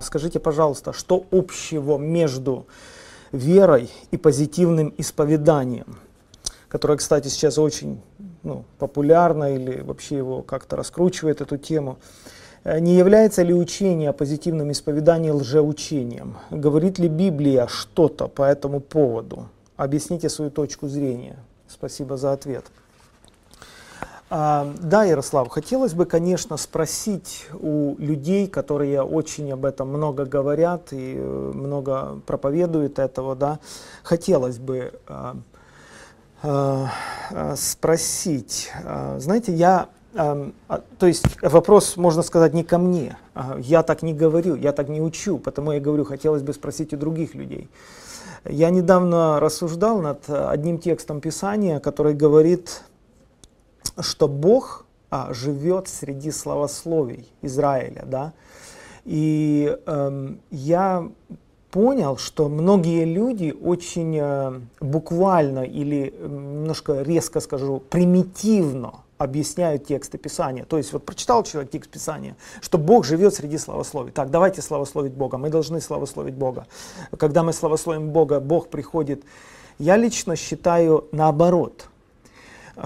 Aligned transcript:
Скажите, 0.00 0.40
пожалуйста, 0.40 0.94
что 0.94 1.24
общего 1.30 1.98
между 1.98 2.66
верой 3.32 3.90
и 4.10 4.16
позитивным 4.16 4.94
исповеданием, 4.96 5.98
которое, 6.68 6.96
кстати, 6.96 7.28
сейчас 7.28 7.58
очень 7.58 8.00
ну, 8.42 8.64
популярно 8.78 9.54
или 9.54 9.82
вообще 9.82 10.16
его 10.16 10.42
как-то 10.42 10.76
раскручивает 10.76 11.42
эту 11.42 11.58
тему. 11.58 11.98
Э, 12.64 12.80
не 12.80 12.96
является 12.96 13.42
ли 13.42 13.52
учение 13.52 14.08
о 14.08 14.14
позитивном 14.14 14.72
исповедании 14.72 15.30
лжеучением? 15.30 16.38
Говорит 16.50 16.98
ли 16.98 17.08
Библия 17.08 17.66
что-то 17.66 18.26
по 18.26 18.44
этому 18.44 18.80
поводу? 18.80 19.48
Объясните 19.76 20.30
свою 20.30 20.50
точку 20.50 20.88
зрения. 20.88 21.36
Спасибо 21.68 22.16
за 22.16 22.32
ответ. 22.32 22.64
А, 24.32 24.72
да, 24.80 25.02
Ярослав, 25.02 25.48
хотелось 25.48 25.92
бы, 25.92 26.06
конечно, 26.06 26.56
спросить 26.56 27.48
у 27.52 27.96
людей, 27.98 28.46
которые 28.46 29.02
очень 29.02 29.50
об 29.52 29.64
этом 29.64 29.88
много 29.88 30.24
говорят 30.24 30.92
и 30.92 31.16
э, 31.16 31.52
много 31.52 32.20
проповедуют 32.26 33.00
этого, 33.00 33.34
да, 33.34 33.58
хотелось 34.04 34.58
бы 34.58 34.92
а, 35.08 35.34
а, 36.44 36.86
спросить, 37.56 38.70
знаете, 39.18 39.52
я, 39.52 39.88
то 40.14 40.52
есть 41.06 41.24
вопрос, 41.42 41.96
можно 41.96 42.22
сказать, 42.22 42.54
не 42.54 42.62
ко 42.64 42.78
мне, 42.78 43.18
я 43.58 43.82
так 43.82 44.02
не 44.02 44.14
говорю, 44.14 44.54
я 44.54 44.72
так 44.72 44.88
не 44.88 45.02
учу, 45.02 45.38
потому 45.38 45.72
я 45.72 45.80
говорю, 45.80 46.04
хотелось 46.04 46.42
бы 46.42 46.54
спросить 46.54 46.94
у 46.94 46.96
других 46.96 47.34
людей. 47.34 47.68
Я 48.44 48.70
недавно 48.70 49.38
рассуждал 49.38 50.00
над 50.00 50.30
одним 50.30 50.78
текстом 50.78 51.20
Писания, 51.20 51.78
который 51.78 52.14
говорит 52.14 52.82
что 54.02 54.28
Бог 54.28 54.86
а, 55.10 55.32
живет 55.32 55.88
среди 55.88 56.30
славословий 56.30 57.28
Израиля, 57.42 58.04
да, 58.06 58.32
и 59.04 59.76
эм, 59.86 60.40
я 60.50 61.08
понял, 61.70 62.16
что 62.16 62.48
многие 62.48 63.04
люди 63.04 63.54
очень 63.62 64.18
э, 64.20 64.60
буквально 64.80 65.60
или 65.60 66.12
немножко 66.20 67.02
резко 67.02 67.40
скажу, 67.40 67.80
примитивно 67.90 69.04
объясняют 69.18 69.86
тексты 69.86 70.18
Писания. 70.18 70.64
То 70.64 70.78
есть 70.78 70.92
вот 70.92 71.04
прочитал 71.04 71.44
человек 71.44 71.70
текст 71.70 71.90
Писания, 71.90 72.36
что 72.60 72.78
Бог 72.78 73.04
живет 73.04 73.34
среди 73.34 73.58
славословий. 73.58 74.12
Так, 74.12 74.30
давайте 74.30 74.62
славословить 74.62 75.12
Бога, 75.12 75.38
мы 75.38 75.50
должны 75.50 75.80
славословить 75.80 76.34
Бога. 76.34 76.66
Когда 77.16 77.42
мы 77.42 77.52
славословим 77.52 78.10
Бога, 78.10 78.40
Бог 78.40 78.68
приходит. 78.68 79.22
Я 79.78 79.96
лично 79.96 80.36
считаю 80.36 81.06
наоборот– 81.12 81.88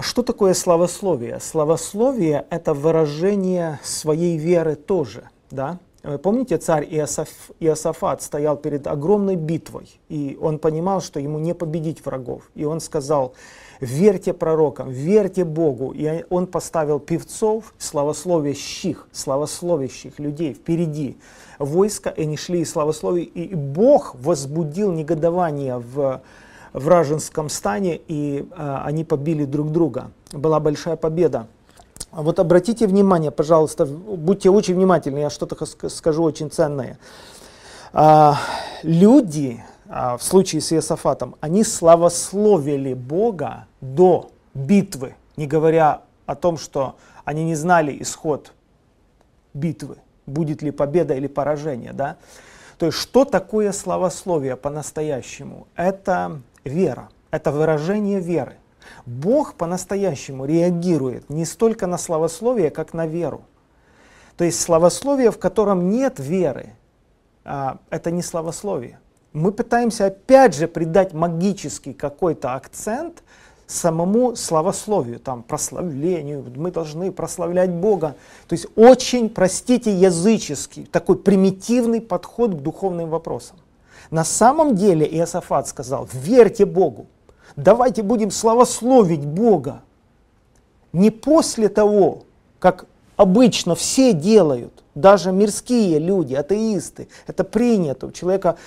что 0.01 0.23
такое 0.23 0.53
славословие? 0.53 1.39
Славословие– 1.39 2.45
это 2.49 2.73
выражение 2.73 3.79
своей 3.83 4.37
веры 4.37 4.75
тоже. 4.75 5.29
Да? 5.51 5.79
Вы 6.03 6.19
помните, 6.19 6.57
царь 6.57 6.85
Иосаф, 6.91 7.29
Иосафат 7.59 8.21
стоял 8.21 8.57
перед 8.57 8.85
огромной 8.85 9.35
битвой, 9.35 9.99
и 10.07 10.37
он 10.39 10.59
понимал, 10.59 11.01
что 11.01 11.19
ему 11.19 11.39
не 11.39 11.55
победить 11.55 12.05
врагов. 12.05 12.43
И 12.53 12.63
он 12.63 12.79
сказал, 12.79 13.33
верьте 13.79 14.33
пророкам, 14.33 14.91
верьте 14.91 15.43
Богу. 15.43 15.93
И 15.95 16.23
он 16.29 16.45
поставил 16.45 16.99
певцов, 16.99 17.73
славословящих, 17.79 19.07
славословящих 19.11 20.19
людей 20.19 20.53
впереди 20.53 21.17
войска, 21.57 22.11
и 22.11 22.21
они 22.21 22.37
шли 22.37 22.61
и 22.61 22.65
славословие. 22.65 23.25
И 23.25 23.55
Бог 23.55 24.13
возбудил 24.13 24.91
негодование 24.91 25.77
в 25.77 26.21
вражеском 26.75 27.49
стане, 27.49 27.99
и 28.07 28.47
э, 28.51 28.77
они 28.83 29.03
побили 29.03 29.45
друг 29.45 29.71
друга. 29.71 30.11
Была 30.31 30.59
большая 30.59 30.97
победа. 30.97 31.47
Вот 32.11 32.39
обратите 32.39 32.85
внимание, 32.87 33.31
пожалуйста, 33.31 33.85
будьте 33.85 34.49
очень 34.49 34.75
внимательны, 34.75 35.19
я 35.19 35.29
что-то 35.29 35.65
скажу 35.89 36.23
очень 36.23 36.51
ценное. 36.51 36.97
А, 37.93 38.37
люди, 38.83 39.63
а, 39.87 40.17
в 40.17 40.23
случае 40.23 40.61
с 40.61 40.73
Иосафатом, 40.73 41.35
они 41.39 41.63
славословили 41.63 42.93
Бога 42.93 43.67
до 43.79 44.31
битвы, 44.53 45.15
не 45.37 45.47
говоря 45.47 46.01
о 46.25 46.35
том, 46.35 46.57
что 46.57 46.95
они 47.23 47.45
не 47.45 47.55
знали 47.55 47.95
исход 48.01 48.51
битвы, 49.53 49.97
будет 50.25 50.61
ли 50.61 50.71
победа 50.71 51.13
или 51.13 51.27
поражение. 51.27 51.93
Да? 51.93 52.17
То 52.77 52.87
есть 52.87 52.97
что 52.97 53.23
такое 53.23 53.71
славословие 53.71 54.57
по-настоящему? 54.57 55.67
Это 55.75 56.41
вера. 56.65 57.09
Это 57.31 57.51
выражение 57.51 58.19
веры. 58.19 58.57
Бог 59.05 59.53
по-настоящему 59.53 60.45
реагирует 60.45 61.29
не 61.29 61.45
столько 61.45 61.87
на 61.87 61.97
славословие, 61.97 62.69
как 62.71 62.93
на 62.93 63.07
веру. 63.07 63.43
То 64.37 64.43
есть 64.43 64.59
славословие, 64.59 65.31
в 65.31 65.39
котором 65.39 65.89
нет 65.89 66.19
веры, 66.19 66.73
а, 67.45 67.77
это 67.89 68.11
не 68.11 68.21
славословие. 68.21 68.99
Мы 69.31 69.51
пытаемся 69.51 70.07
опять 70.07 70.55
же 70.55 70.67
придать 70.67 71.13
магический 71.13 71.93
какой-то 71.93 72.55
акцент 72.55 73.23
самому 73.67 74.35
славословию, 74.35 75.19
там, 75.19 75.43
прославлению, 75.43 76.45
мы 76.55 76.71
должны 76.71 77.11
прославлять 77.11 77.71
Бога. 77.71 78.15
То 78.47 78.53
есть 78.53 78.67
очень, 78.75 79.29
простите, 79.29 79.95
языческий, 79.95 80.85
такой 80.85 81.17
примитивный 81.17 82.01
подход 82.01 82.51
к 82.51 82.61
духовным 82.61 83.09
вопросам. 83.09 83.57
На 84.11 84.23
самом 84.23 84.75
деле 84.75 85.05
Иосафат 85.05 85.67
сказал, 85.67 86.07
верьте 86.11 86.65
Богу, 86.65 87.07
давайте 87.55 88.03
будем 88.03 88.31
славословить 88.31 89.25
Бога. 89.25 89.81
Не 90.93 91.11
после 91.11 91.69
того, 91.69 92.23
как 92.59 92.85
обычно 93.17 93.75
все 93.75 94.13
делают, 94.13 94.83
даже 94.93 95.31
мирские 95.31 95.99
люди, 95.99 96.33
атеисты, 96.33 97.07
это 97.27 97.43
принято, 97.43 98.07
у 98.07 98.11
человека 98.11 98.57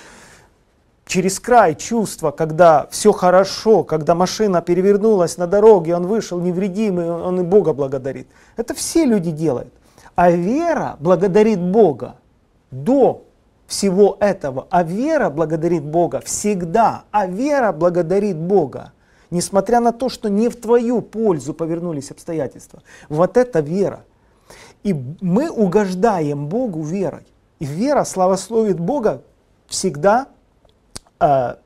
через 1.07 1.41
край 1.41 1.75
чувства, 1.75 2.31
когда 2.31 2.87
все 2.91 3.13
хорошо, 3.13 3.83
когда 3.83 4.15
машина 4.15 4.61
перевернулась 4.61 5.39
на 5.39 5.47
дороге, 5.47 5.97
он 5.97 6.07
вышел 6.07 6.39
невредимый, 6.39 7.11
он 7.11 7.41
и 7.41 7.43
Бога 7.43 7.73
благодарит. 7.73 8.29
Это 8.57 8.75
все 8.75 9.05
люди 9.05 9.31
делают. 9.31 9.73
А 10.15 10.31
вера 10.31 10.97
благодарит 11.01 11.61
Бога 11.61 12.17
до 12.71 13.25
всего 13.69 14.17
этого. 14.19 14.67
А 14.71 14.83
вера 14.83 15.29
благодарит 15.29 15.85
Бога 15.85 16.21
всегда. 16.25 17.05
А 17.13 17.27
вера 17.27 17.71
благодарит 17.71 18.37
Бога. 18.37 18.93
Несмотря 19.31 19.81
на 19.81 19.93
то, 19.93 20.09
что 20.09 20.31
не 20.31 20.49
в 20.49 20.57
твою 20.57 21.03
пользу 21.03 21.53
повернулись 21.53 22.11
обстоятельства. 22.11 22.83
Вот 23.11 23.37
это 23.37 23.61
вера. 23.61 24.05
И 24.85 24.97
мы 25.21 25.51
угождаем 25.51 26.49
Богу 26.49 26.83
верой. 26.83 27.27
И 27.59 27.67
вера 27.67 28.05
славословит 28.05 28.81
Бога 28.81 29.23
всегда, 29.67 30.29
э, 31.21 31.57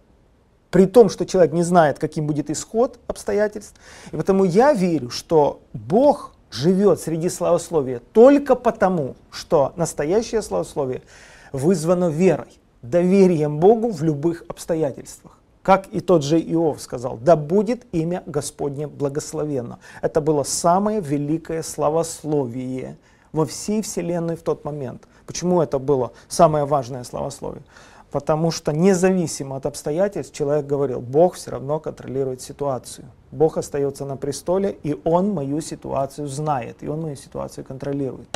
при 0.70 0.86
том, 0.86 1.08
что 1.08 1.24
человек 1.24 1.52
не 1.52 1.62
знает, 1.62 2.00
каким 2.00 2.26
будет 2.26 2.50
исход 2.50 2.98
обстоятельств. 3.06 3.74
И 4.10 4.16
потому 4.16 4.42
я 4.42 4.72
верю, 4.72 5.10
что 5.10 5.60
Бог 5.72 6.34
живет 6.50 7.00
среди 7.00 7.28
славословия 7.28 8.00
только 8.12 8.56
потому, 8.56 9.14
что 9.30 9.72
настоящее 9.76 10.42
славословие– 10.42 11.02
вызвано 11.52 12.08
верой, 12.08 12.58
доверием 12.82 13.58
Богу 13.58 13.90
в 13.90 14.02
любых 14.02 14.44
обстоятельствах. 14.48 15.38
Как 15.62 15.86
и 15.92 16.00
тот 16.00 16.24
же 16.24 16.40
Иов 16.40 16.80
сказал, 16.80 17.18
да 17.18 17.36
будет 17.36 17.86
имя 17.92 18.24
Господне 18.26 18.88
благословенно. 18.88 19.78
Это 20.00 20.20
было 20.20 20.42
самое 20.42 21.00
великое 21.00 21.62
славословие 21.62 22.96
во 23.30 23.46
всей 23.46 23.80
вселенной 23.80 24.36
в 24.36 24.42
тот 24.42 24.64
момент. 24.64 25.06
Почему 25.24 25.62
это 25.62 25.78
было 25.78 26.12
самое 26.28 26.64
важное 26.64 27.04
славословие? 27.04 27.62
Потому 28.10 28.50
что 28.50 28.72
независимо 28.72 29.56
от 29.56 29.64
обстоятельств 29.64 30.34
человек 30.34 30.66
говорил, 30.66 31.00
Бог 31.00 31.34
все 31.34 31.52
равно 31.52 31.78
контролирует 31.78 32.42
ситуацию. 32.42 33.06
Бог 33.30 33.56
остается 33.56 34.04
на 34.04 34.16
престоле, 34.16 34.76
и 34.82 35.00
Он 35.04 35.30
мою 35.30 35.60
ситуацию 35.62 36.26
знает, 36.26 36.82
и 36.82 36.88
Он 36.88 37.00
мою 37.00 37.16
ситуацию 37.16 37.64
контролирует. 37.64 38.28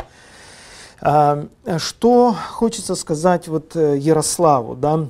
А, 0.99 1.47
что 1.77 2.33
хочется 2.33 2.95
сказать 2.95 3.47
вот 3.47 3.75
э, 3.75 3.97
Ярославу, 3.97 4.75
да, 4.75 5.07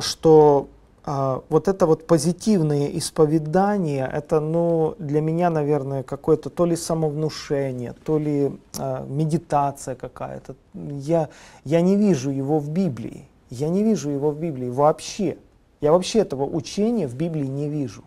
что 0.00 0.68
а, 1.06 1.42
вот 1.50 1.68
это 1.68 1.86
вот 1.86 2.06
позитивное 2.06 2.86
исповедание, 2.86 4.10
это, 4.10 4.40
ну, 4.40 4.94
для 4.98 5.20
меня, 5.20 5.50
наверное, 5.50 6.02
какое-то 6.02 6.48
то 6.48 6.64
ли 6.64 6.76
самовнушение, 6.76 7.94
то 8.04 8.18
ли 8.18 8.58
а, 8.78 9.04
медитация 9.06 9.94
какая-то. 9.94 10.56
Я, 10.72 11.28
я 11.64 11.82
не 11.82 11.96
вижу 11.96 12.30
его 12.30 12.58
в 12.58 12.70
Библии. 12.70 13.28
Я 13.50 13.68
не 13.68 13.82
вижу 13.82 14.08
его 14.08 14.30
в 14.30 14.38
Библии 14.38 14.70
вообще. 14.70 15.36
Я 15.82 15.92
вообще 15.92 16.20
этого 16.20 16.44
учения 16.44 17.06
в 17.06 17.14
Библии 17.14 17.46
не 17.46 17.68
вижу. 17.68 18.02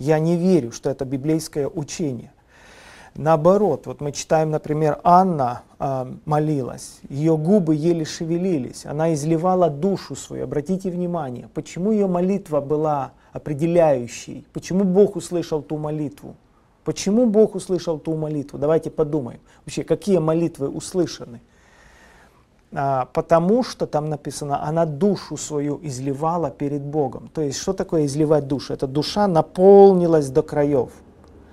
Я 0.00 0.18
не 0.18 0.36
верю, 0.36 0.72
что 0.72 0.90
это 0.90 1.04
библейское 1.04 1.68
учение. 1.68 2.32
Наоборот, 3.14 3.86
вот 3.86 4.00
мы 4.00 4.12
читаем, 4.12 4.50
например, 4.50 4.98
Анна 5.04 5.62
э, 5.78 6.06
молилась, 6.24 7.00
ее 7.10 7.36
губы 7.36 7.74
еле 7.74 8.06
шевелились, 8.06 8.86
она 8.86 9.12
изливала 9.12 9.68
душу 9.68 10.16
свою. 10.16 10.44
Обратите 10.44 10.90
внимание, 10.90 11.48
почему 11.52 11.92
ее 11.92 12.06
молитва 12.06 12.60
была 12.60 13.12
определяющей, 13.32 14.46
почему 14.54 14.84
Бог 14.84 15.16
услышал 15.16 15.62
ту 15.62 15.76
молитву. 15.76 16.36
Почему 16.84 17.26
Бог 17.26 17.54
услышал 17.54 17.98
ту 17.98 18.16
молитву? 18.16 18.58
Давайте 18.58 18.90
подумаем. 18.90 19.40
Вообще, 19.64 19.84
какие 19.84 20.18
молитвы 20.18 20.68
услышаны? 20.68 21.40
а, 22.74 23.06
потому 23.12 23.62
что 23.62 23.86
там 23.86 24.08
написано, 24.08 24.62
она 24.64 24.86
душу 24.86 25.36
свою 25.36 25.78
изливала 25.82 26.50
перед 26.50 26.82
Богом. 26.82 27.28
То 27.34 27.42
есть, 27.42 27.58
что 27.58 27.72
такое 27.72 28.06
изливать 28.06 28.48
душу? 28.48 28.72
Это 28.72 28.86
душа 28.86 29.28
наполнилась 29.28 30.28
до 30.28 30.42
краев 30.42 30.90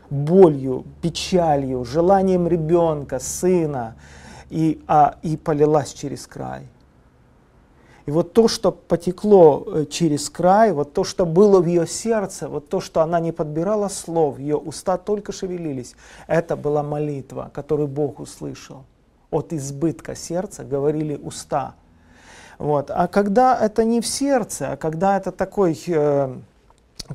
болью, 0.09 0.85
печалью, 1.01 1.85
желанием 1.85 2.47
ребенка, 2.47 3.19
сына, 3.19 3.95
и, 4.50 4.81
а, 4.88 5.17
и 5.21 5.38
полилась 5.38 5.94
через 5.94 6.25
край. 6.25 6.67
И 8.09 8.11
вот 8.11 8.33
то, 8.33 8.47
что 8.47 8.71
потекло 8.71 9.63
э, 9.67 9.85
через 9.85 10.31
край, 10.31 10.71
вот 10.71 10.94
то, 10.94 11.03
что 11.03 11.27
было 11.27 11.61
в 11.61 11.67
ее 11.67 11.85
сердце, 11.85 12.47
вот 12.47 12.67
то, 12.67 12.81
что 12.81 13.01
она 13.01 13.19
не 13.19 13.31
подбирала 13.31 13.88
слов, 13.88 14.39
ее 14.39 14.57
уста 14.57 14.97
только 14.97 15.31
шевелились, 15.31 15.94
это 16.25 16.56
была 16.56 16.81
молитва, 16.81 17.51
которую 17.53 17.88
Бог 17.88 18.19
услышал. 18.19 18.83
От 19.29 19.53
избытка 19.53 20.15
сердца 20.15 20.63
говорили 20.63 21.17
уста. 21.17 21.75
Вот. 22.57 22.89
А 22.89 23.07
когда 23.07 23.56
это 23.56 23.83
не 23.83 24.01
в 24.01 24.07
сердце, 24.07 24.71
а 24.71 24.77
когда 24.77 25.15
это 25.15 25.31
такой, 25.31 25.79
э, 25.85 26.35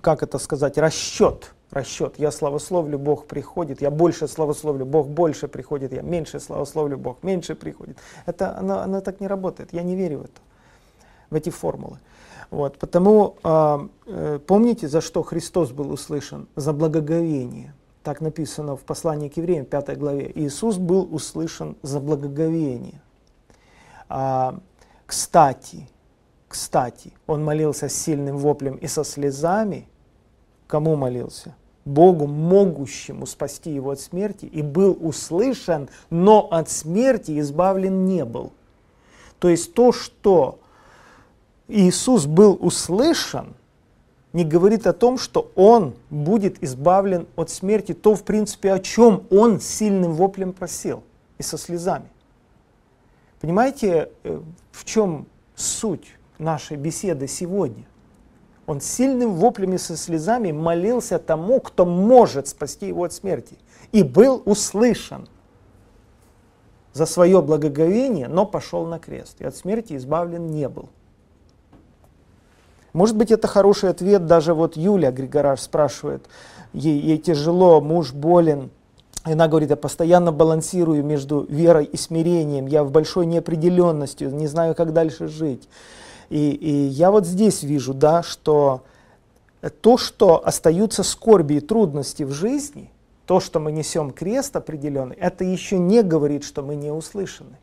как 0.00 0.23
это 0.23 0.38
сказать, 0.38 0.79
расчет, 0.79 1.54
расчет. 1.70 2.19
Я 2.19 2.31
славословлю, 2.31 2.99
Бог 2.99 3.26
приходит, 3.26 3.82
я 3.82 3.90
больше 3.90 4.28
славословлю, 4.28 4.87
Бог 4.87 5.08
больше 5.08 5.49
приходит, 5.49 5.93
я 5.93 6.02
меньше 6.02 6.40
славословлю, 6.40 6.99
Бог 6.99 7.22
меньше 7.22 7.55
приходит. 7.55 7.96
Это, 8.26 8.56
оно, 8.58 8.81
оно 8.81 9.00
так 9.00 9.20
не 9.20 9.26
работает, 9.26 9.72
я 9.72 9.82
не 9.82 9.96
верю 9.96 10.19
в 10.19 10.22
это, 10.22 10.40
в 11.31 11.34
эти 11.34 11.50
формулы. 11.50 11.99
Вот, 12.50 12.78
потому 12.78 13.37
э, 13.43 13.88
э, 14.06 14.38
помните, 14.46 14.88
за 14.88 15.00
что 15.00 15.22
Христос 15.22 15.72
был 15.72 15.90
услышан? 15.90 16.46
За 16.56 16.72
благоговение. 16.72 17.75
Так 18.02 18.20
написано 18.20 18.76
в 18.76 18.82
послании 18.82 19.28
к 19.28 19.37
евреям, 19.38 19.64
5 19.64 19.99
главе. 19.99 20.31
Иисус 20.34 20.76
был 20.76 21.08
услышан 21.10 21.76
за 21.82 22.00
благоговение. 22.00 23.00
А, 24.08 24.58
кстати, 25.06 25.88
кстати, 26.55 27.12
он 27.26 27.43
молился 27.43 27.88
с 27.88 27.94
сильным 27.94 28.37
воплем 28.37 28.76
и 28.76 28.87
со 28.87 29.02
слезами. 29.02 29.88
Кому 30.66 30.96
молился? 30.96 31.55
Богу, 31.84 32.26
могущему 32.26 33.26
спасти 33.26 33.70
его 33.70 33.90
от 33.90 34.00
смерти, 34.00 34.46
и 34.46 34.62
был 34.62 34.96
услышан, 35.00 35.88
но 36.08 36.49
от 36.50 36.70
смерти 36.70 37.38
избавлен 37.40 38.06
не 38.06 38.25
был. 38.25 38.52
То 39.38 39.50
есть 39.50 39.75
то, 39.75 39.93
что 39.93 40.58
Иисус 41.69 42.26
был 42.26 42.56
услышан, 42.61 43.55
не 44.32 44.44
говорит 44.44 44.87
о 44.87 44.93
том, 44.93 45.19
что 45.19 45.50
он 45.55 45.94
будет 46.11 46.62
избавлен 46.62 47.26
от 47.37 47.50
смерти, 47.50 47.93
то, 47.93 48.14
в 48.14 48.25
принципе, 48.25 48.72
о 48.72 48.81
чем 48.81 49.25
он 49.31 49.60
сильным 49.60 50.12
воплем 50.12 50.52
просил 50.52 51.02
и 51.38 51.43
со 51.43 51.58
слезами. 51.58 52.08
Понимаете, 53.40 54.10
э, 54.25 54.40
в 54.72 54.84
чем 54.84 55.26
суть 55.55 56.17
нашей 56.38 56.76
беседы 56.76 57.28
сегодня? 57.28 57.84
Он 58.66 58.81
сильным 58.81 59.34
воплями 59.34 59.76
со 59.76 59.96
слезами 59.96 60.52
молился 60.52 61.19
тому, 61.19 61.61
кто 61.61 61.84
может 61.84 62.49
спасти 62.49 62.88
его 62.88 63.05
от 63.05 63.12
смерти. 63.12 63.56
И 63.93 64.02
был 64.02 64.43
услышан 64.44 65.28
за 66.93 67.06
свое 67.06 67.43
благоговение, 67.43 68.28
но 68.28 68.46
пошел 68.46 68.87
на 68.87 68.99
крест. 68.99 69.40
И 69.40 69.44
от 69.44 69.56
смерти 69.56 69.96
избавлен 69.96 70.46
не 70.46 70.69
был. 70.69 70.88
Может 72.94 73.16
быть, 73.16 73.32
это 73.32 73.49
хороший 73.49 73.90
ответ, 73.90 74.26
даже 74.26 74.55
вот 74.55 74.76
Юля 74.76 75.10
Григораж 75.10 75.60
спрашивает, 75.60 76.26
ей, 76.72 76.99
ей 77.00 77.19
тяжело, 77.19 77.81
муж 77.81 78.12
болен, 78.12 78.70
она 79.25 79.49
говорит, 79.49 79.70
я 79.70 79.76
постоянно 79.76 80.31
балансирую 80.31 81.02
между 81.02 81.44
верой 81.49 81.87
и 81.87 81.96
смирением, 81.96 82.67
я 82.67 82.84
в 82.84 82.93
большой 82.93 83.26
неопределенности, 83.26 84.25
не 84.25 84.46
знаю, 84.46 84.76
как 84.76 84.93
дальше 84.93 85.26
жить. 85.26 85.69
И, 86.34 86.50
и 86.50 86.72
я 86.88 87.12
вот 87.12 87.26
здесь 87.26 87.62
вижу, 87.62 87.94
да, 87.94 88.25
что 88.25 88.82
то, 89.81 89.96
что 89.96 90.44
остаются 90.44 91.04
скорби 91.04 91.54
и 91.54 91.60
трудности 91.60 92.25
в 92.25 92.32
жизни, 92.32 92.90
то, 93.25 93.38
что 93.38 93.60
мы 93.60 93.70
несем 93.70 94.10
крест 94.10 94.56
определенный, 94.56 95.14
это 95.14 95.44
еще 95.44 95.78
не 95.78 96.02
говорит, 96.02 96.42
что 96.42 96.64
мы 96.64 96.75
не 96.75 96.90
услышаны. 96.90 97.56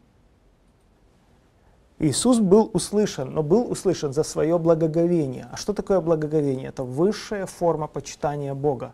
Иисус 2.00 2.40
был 2.40 2.72
услышан, 2.72 3.34
но 3.34 3.44
был 3.44 3.70
услышан 3.70 4.14
за 4.14 4.24
свое 4.24 4.58
благоговение. 4.58 5.50
А 5.52 5.58
что 5.58 5.74
такое 5.74 6.00
благоговение? 6.00 6.70
Это 6.70 6.86
высшая 6.86 7.48
форма 7.48 7.88
почитания 7.88 8.54
Бога. 8.54 8.94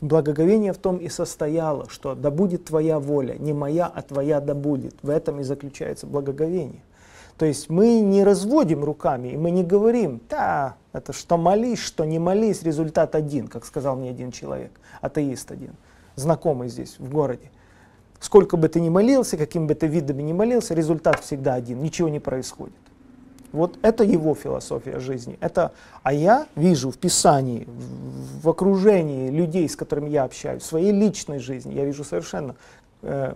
Благоговение 0.00 0.72
в 0.72 0.78
том 0.78 0.98
и 0.98 1.08
состояло, 1.08 1.88
что 1.88 2.14
да 2.14 2.30
будет 2.30 2.66
твоя 2.66 3.00
воля, 3.00 3.34
не 3.34 3.52
моя, 3.52 3.86
а 3.86 4.02
твоя 4.02 4.40
да 4.40 4.54
будет. 4.54 4.94
В 5.02 5.10
этом 5.10 5.40
и 5.40 5.42
заключается 5.42 6.06
благоговение. 6.06 6.82
То 7.38 7.44
есть 7.44 7.68
мы 7.68 8.00
не 8.00 8.24
разводим 8.24 8.82
руками, 8.82 9.28
и 9.28 9.36
мы 9.36 9.50
не 9.50 9.62
говорим, 9.62 10.20
да, 10.30 10.76
это 10.92 11.12
что 11.12 11.36
молись, 11.36 11.78
что 11.78 12.04
не 12.04 12.18
молись, 12.18 12.62
результат 12.62 13.14
один, 13.14 13.46
как 13.48 13.66
сказал 13.66 13.96
мне 13.96 14.10
один 14.10 14.32
человек, 14.32 14.72
атеист 15.02 15.50
один, 15.50 15.74
знакомый 16.14 16.68
здесь 16.68 16.96
в 16.98 17.10
городе. 17.10 17.50
Сколько 18.20 18.56
бы 18.56 18.68
ты 18.68 18.80
ни 18.80 18.88
молился, 18.88 19.36
каким 19.36 19.66
бы 19.66 19.74
ты 19.74 19.86
видами 19.86 20.22
ни 20.22 20.32
молился, 20.32 20.72
результат 20.72 21.20
всегда 21.20 21.54
один, 21.54 21.82
ничего 21.82 22.08
не 22.08 22.20
происходит. 22.20 22.74
Вот 23.52 23.78
это 23.82 24.02
его 24.02 24.34
философия 24.34 24.98
жизни. 24.98 25.36
Это, 25.40 25.72
а 26.02 26.12
я 26.14 26.46
вижу 26.56 26.90
в 26.90 26.98
Писании, 26.98 27.64
в, 27.66 28.44
в 28.44 28.48
окружении 28.48 29.30
людей, 29.30 29.68
с 29.68 29.76
которыми 29.76 30.08
я 30.08 30.24
общаюсь, 30.24 30.62
в 30.62 30.66
своей 30.66 30.92
личной 30.92 31.38
жизни, 31.38 31.74
я 31.74 31.84
вижу 31.84 32.02
совершенно 32.04 32.56
э, 33.02 33.34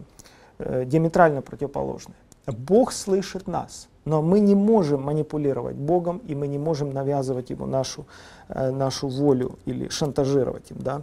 э, 0.59 0.85
диаметрально 0.87 1.43
противоположное. 1.43 2.17
Бог 2.53 2.93
слышит 2.93 3.47
нас, 3.47 3.89
но 4.05 4.23
мы 4.23 4.41
не 4.41 4.55
можем 4.55 5.03
манипулировать 5.03 5.77
Богом, 5.77 6.19
и 6.29 6.35
мы 6.35 6.49
не 6.49 6.59
можем 6.59 6.93
навязывать 6.93 7.51
Ему 7.51 7.67
нашу, 7.67 8.07
э, 8.49 8.71
нашу 8.71 9.09
волю 9.09 9.59
или 9.67 9.89
шантажировать 9.89 10.71
им. 10.71 10.79
Да? 10.81 11.03